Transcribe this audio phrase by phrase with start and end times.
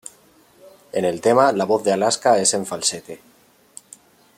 [0.93, 3.21] En el tema, la voz de Alaska es en falsete.